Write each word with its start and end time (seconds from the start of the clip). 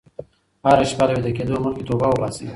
هره 0.65 0.85
شپه 0.91 1.03
له 1.07 1.13
ویده 1.17 1.31
کېدو 1.37 1.55
مخکې 1.65 1.83
توبه 1.87 2.05
وباسئ. 2.09 2.47